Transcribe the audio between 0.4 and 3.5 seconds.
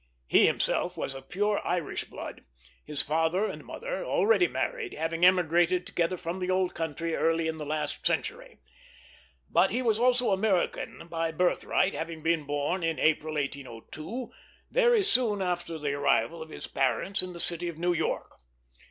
himself was of pure Irish blood, his father